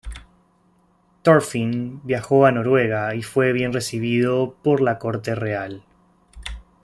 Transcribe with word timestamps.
Thorfinn 1.21 2.01
viajó 2.03 2.47
a 2.47 2.51
Noruega 2.51 3.13
y 3.13 3.21
fue 3.21 3.51
bien 3.53 3.71
recibido 3.71 4.55
por 4.63 4.81
la 4.81 4.97
corte 4.97 5.35
real. 5.35 5.83